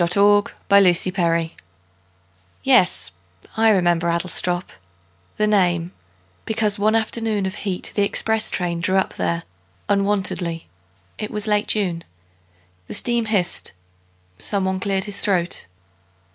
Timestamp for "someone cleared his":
14.39-15.19